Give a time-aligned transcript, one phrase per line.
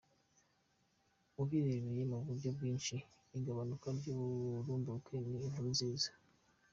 [1.41, 2.95] Ubirebeye mu buryo bwinshi,
[3.37, 6.09] igabanuka ry'uburumbuke ni inkuru nziza.